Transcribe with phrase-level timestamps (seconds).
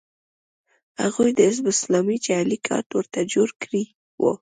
[1.03, 3.83] هغوی د حزب اسلامي جعلي کارت ورته جوړ کړی
[4.21, 4.23] و